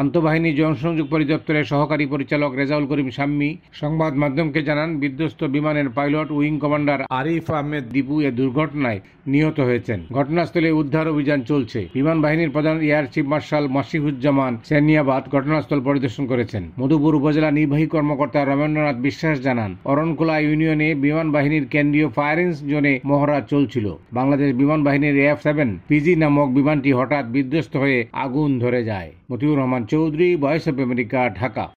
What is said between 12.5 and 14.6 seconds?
প্রধান air chief marshal Masihuzzaman